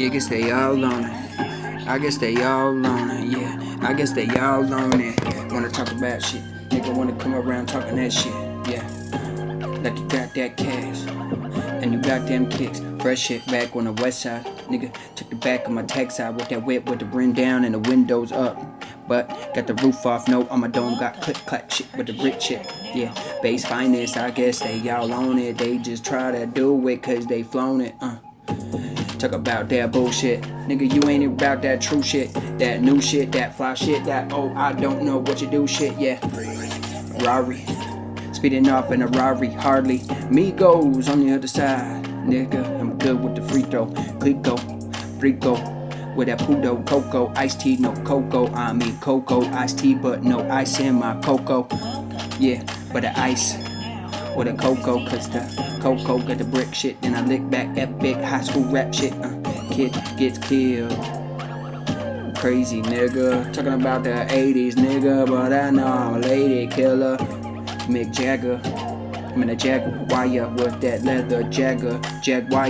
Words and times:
Yeah, 0.00 0.06
I 0.06 0.10
guess 0.12 0.28
they 0.28 0.50
all 0.50 0.82
on 0.82 1.04
it. 1.04 1.86
I 1.86 1.98
guess 1.98 2.16
they 2.16 2.42
all 2.42 2.86
on 2.86 3.10
it. 3.10 3.36
Yeah, 3.36 3.76
I 3.82 3.92
guess 3.92 4.12
they 4.12 4.26
all 4.28 4.72
on 4.72 4.98
it. 4.98 5.52
Wanna 5.52 5.68
talk 5.68 5.92
about 5.92 6.22
shit. 6.22 6.42
Nigga 6.70 6.96
wanna 6.96 7.14
come 7.16 7.34
around 7.34 7.66
talking 7.66 7.96
that 7.96 8.10
shit. 8.10 8.32
Yeah, 8.66 8.82
like 9.84 9.98
you 9.98 10.08
got 10.08 10.32
that 10.34 10.56
cash. 10.56 11.02
And 11.82 11.92
you 11.92 12.00
got 12.00 12.26
them 12.26 12.48
kicks. 12.48 12.80
Fresh 13.02 13.20
shit 13.20 13.46
back 13.48 13.76
on 13.76 13.84
the 13.84 13.92
west 13.92 14.22
side. 14.22 14.46
Nigga 14.70 14.90
took 15.16 15.28
the 15.28 15.36
back 15.36 15.66
of 15.66 15.72
my 15.72 15.82
tag 15.82 16.10
side 16.10 16.34
with 16.34 16.48
that 16.48 16.64
whip 16.64 16.88
with 16.88 17.00
the 17.00 17.04
brim 17.04 17.34
down 17.34 17.66
and 17.66 17.74
the 17.74 17.78
windows 17.80 18.32
up. 18.32 18.56
But 19.06 19.28
got 19.54 19.66
the 19.66 19.74
roof 19.74 20.06
off, 20.06 20.28
no 20.28 20.44
my 20.44 20.68
dome, 20.68 20.98
got 20.98 21.20
click 21.20 21.36
clack 21.44 21.70
shit 21.70 21.94
with 21.94 22.06
the 22.06 22.14
brick 22.14 22.40
shit. 22.40 22.66
Yeah, 22.94 23.12
base 23.42 23.66
finance, 23.66 24.16
I 24.16 24.30
guess 24.30 24.60
they 24.60 24.78
y'all 24.78 25.12
on 25.12 25.38
it. 25.38 25.58
They 25.58 25.76
just 25.76 26.06
try 26.06 26.32
to 26.32 26.46
do 26.46 26.88
it 26.88 27.02
cause 27.02 27.26
they 27.26 27.42
flown 27.42 27.82
it. 27.82 27.94
Uh. 28.00 28.16
Talk 29.20 29.32
about 29.32 29.68
that 29.68 29.92
bullshit. 29.92 30.40
Nigga, 30.66 30.90
you 30.90 31.06
ain't 31.06 31.26
about 31.26 31.60
that 31.60 31.82
true 31.82 32.02
shit. 32.02 32.32
That 32.58 32.80
new 32.80 33.02
shit, 33.02 33.30
that 33.32 33.54
fly 33.54 33.74
shit, 33.74 34.02
that 34.06 34.32
oh, 34.32 34.50
I 34.56 34.72
don't 34.72 35.02
know 35.02 35.18
what 35.18 35.42
you 35.42 35.46
do 35.46 35.66
shit, 35.66 35.94
yeah. 35.98 36.18
Rari. 37.22 37.66
Speeding 38.32 38.70
off 38.70 38.90
in 38.92 39.02
a 39.02 39.08
Rari, 39.08 39.48
hardly. 39.48 40.00
Me 40.30 40.52
goes 40.52 41.10
on 41.10 41.20
the 41.20 41.34
other 41.34 41.48
side. 41.48 42.02
Nigga, 42.24 42.80
I'm 42.80 42.96
good 42.96 43.22
with 43.22 43.34
the 43.34 43.42
free 43.42 43.60
throw. 43.60 43.88
Clico, 44.20 44.56
Rico. 45.20 45.52
With 46.16 46.28
that 46.28 46.38
Pudo, 46.38 46.86
Cocoa, 46.86 47.30
iced 47.36 47.60
tea, 47.60 47.76
no 47.76 47.92
cocoa. 48.04 48.46
I 48.54 48.72
mean 48.72 48.98
cocoa, 49.00 49.44
iced 49.50 49.80
tea, 49.80 49.96
but 49.96 50.22
no 50.22 50.48
ice 50.48 50.80
in 50.80 50.94
my 50.94 51.20
cocoa. 51.20 51.68
Yeah, 52.38 52.64
but 52.90 53.02
the 53.02 53.12
ice 53.20 53.52
with 54.34 54.46
the 54.46 54.54
cocoa, 54.58 55.06
cause 55.06 55.28
the 55.28 55.69
cocoa 55.80 56.18
got 56.18 56.38
the 56.38 56.44
brick 56.44 56.74
shit. 56.74 57.00
Then 57.00 57.14
I 57.14 57.22
lick 57.22 57.48
back 57.50 57.76
epic 57.76 58.16
high 58.16 58.42
school 58.42 58.64
rap 58.64 58.92
shit. 58.94 59.12
Uh, 59.14 59.34
kid 59.72 59.92
gets 60.16 60.38
killed. 60.38 60.90
Crazy 62.36 62.80
nigga, 62.82 63.52
talking 63.52 63.74
about 63.74 64.02
the 64.02 64.10
80s 64.10 64.74
nigga, 64.74 65.26
but 65.26 65.52
I 65.52 65.70
know 65.70 65.86
I'm 65.86 66.14
a 66.16 66.18
lady 66.18 66.66
killer. 66.66 67.16
Mick 67.88 68.12
Jagger, 68.12 68.60
I'm 69.34 69.42
in 69.42 69.50
a 69.50 69.56
Jaguar 69.56 70.48
with 70.54 70.80
that 70.80 71.02
leather 71.02 71.42
Jagger, 71.44 72.00
Jaguar. 72.22 72.66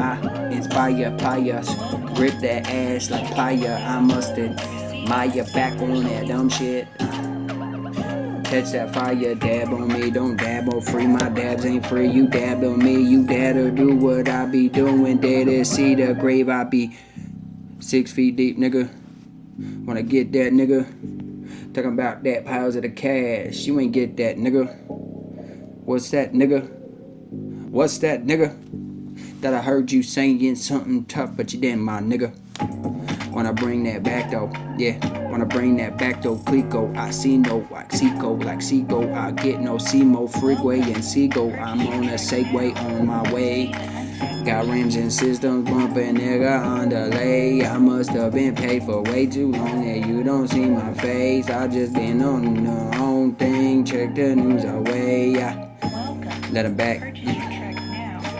I 0.00 0.48
inspire 0.50 1.14
pliers, 1.18 1.68
grip 2.14 2.34
that 2.40 2.68
ass 2.68 3.10
like 3.10 3.26
plier. 3.26 3.80
I 3.80 4.00
must 4.00 4.32
admire 4.32 5.44
back 5.52 5.80
on 5.80 6.02
that 6.04 6.26
dumb 6.26 6.48
shit. 6.48 6.88
Catch 8.44 8.72
that 8.72 8.94
fire, 8.94 9.34
dab 9.34 9.72
on 9.72 9.88
me, 9.88 10.10
don't 10.10 10.36
dab 10.36 10.72
on 10.72 10.80
free. 10.82 11.06
My 11.06 11.28
dabs 11.28 11.64
ain't 11.64 11.84
free, 11.86 12.08
you 12.08 12.28
dab 12.28 12.62
on 12.62 12.78
me, 12.78 13.02
you 13.02 13.26
dare 13.26 13.70
do 13.70 13.96
what 13.96 14.28
I 14.28 14.44
be 14.46 14.68
doing. 14.68 15.16
Dare 15.16 15.44
to 15.44 15.64
see 15.64 15.94
the 15.94 16.14
grave, 16.14 16.48
I 16.48 16.62
be 16.64 16.96
six 17.80 18.12
feet 18.12 18.36
deep, 18.36 18.58
nigga. 18.58 18.88
Wanna 19.84 20.02
get 20.02 20.30
that, 20.32 20.52
nigga? 20.52 20.84
Talking 21.74 21.92
about 21.92 22.22
that 22.22 22.44
piles 22.44 22.76
of 22.76 22.82
the 22.82 22.90
cash, 22.90 23.64
you 23.64 23.80
ain't 23.80 23.92
get 23.92 24.16
that, 24.18 24.36
nigga. 24.36 24.72
What's 25.84 26.10
that, 26.10 26.32
nigga? 26.32 26.70
What's 27.70 27.98
that, 27.98 28.24
nigga? 28.24 28.54
That 29.40 29.54
I 29.54 29.62
heard 29.62 29.90
you 29.90 30.02
saying 30.02 30.54
something 30.56 31.06
tough, 31.06 31.30
but 31.36 31.52
you 31.52 31.60
didn't, 31.60 31.82
my 31.82 32.00
nigga. 32.00 32.32
Wanna 33.34 33.52
bring 33.52 33.82
that 33.84 34.04
back 34.04 34.30
though, 34.30 34.50
yeah. 34.78 34.96
Wanna 35.28 35.44
bring 35.44 35.76
that 35.78 35.98
back 35.98 36.22
though, 36.22 36.36
Clico. 36.36 36.96
I 36.96 37.10
see 37.10 37.36
no 37.36 37.66
like 37.70 37.90
Seco, 37.90 38.34
like 38.34 38.62
Seco. 38.62 39.12
I 39.12 39.32
get 39.32 39.60
no 39.60 39.74
Simo, 39.74 40.30
Freeway 40.40 40.80
and 40.80 40.98
Seago. 40.98 41.52
I'm 41.60 41.84
on 41.88 42.04
a 42.04 42.14
Segway 42.14 42.76
on 42.76 43.06
my 43.06 43.32
way. 43.32 43.72
Got 44.44 44.66
rims 44.66 44.94
and 44.94 45.12
systems 45.12 45.68
bumping, 45.68 46.16
nigga, 46.16 46.64
on 46.64 46.90
delay. 46.90 47.66
I 47.66 47.76
must 47.78 48.10
have 48.10 48.34
been 48.34 48.54
paid 48.54 48.84
for 48.84 49.02
way 49.02 49.26
too 49.26 49.50
long 49.50 49.84
that 49.84 50.06
you 50.06 50.22
don't 50.22 50.46
see 50.46 50.66
my 50.66 50.94
face. 50.94 51.50
I 51.50 51.66
just 51.66 51.92
been 51.92 52.22
on 52.22 52.62
the 52.62 52.98
own 52.98 53.34
thing, 53.34 53.84
check 53.84 54.14
the 54.14 54.36
news 54.36 54.64
away. 54.64 55.30
Yeah. 55.30 55.68
Let 56.52 56.66
him 56.66 56.76
back. 56.76 57.00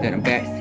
Let 0.00 0.12
him 0.12 0.20
back. 0.20 0.55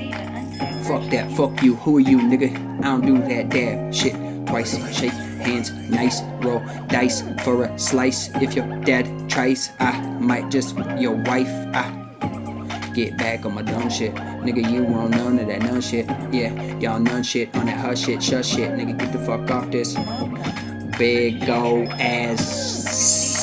Fuck 0.88 1.10
that, 1.10 1.32
fuck 1.32 1.64
you, 1.64 1.76
who 1.78 1.98
are 1.98 2.00
you, 2.00 2.20
nigga? 2.20 2.54
I 2.80 2.84
don't 2.84 3.06
do 3.06 3.18
that 3.18 3.50
dab 3.50 3.92
shit 3.92 4.14
twice. 4.46 4.78
Shake 4.96 5.12
hands, 5.12 5.72
nice, 5.90 6.22
roll 6.42 6.60
dice 6.88 7.24
for 7.44 7.66
a 7.66 7.80
slice. 7.80 8.30
If 8.36 8.54
your 8.56 8.68
dad 8.82 9.30
tries, 9.30 9.72
I 9.80 10.00
might 10.20 10.52
just 10.52 10.78
your 11.00 11.16
wife. 11.24 11.50
I 11.74 12.92
get 12.94 13.18
back 13.18 13.46
on 13.46 13.56
my 13.56 13.64
dumb 13.64 13.90
shit. 13.90 14.14
Nigga, 14.14 14.72
you 14.72 14.84
want 14.84 15.12
none 15.12 15.40
of 15.40 15.48
that 15.48 15.64
none 15.64 15.82
shit. 15.82 16.06
Yeah, 16.32 16.54
y'all 16.78 17.00
none 17.00 17.24
shit 17.24 17.56
on 17.56 17.66
that 17.66 17.80
hush 17.80 18.06
shit, 18.06 18.22
shush 18.22 18.48
shit. 18.48 18.70
Nigga, 18.72 18.98
get 18.98 19.12
the 19.12 19.20
fuck 19.20 19.50
off 19.50 19.72
this 19.72 19.96
big 20.98 21.50
old 21.50 21.88
ass 22.00 23.35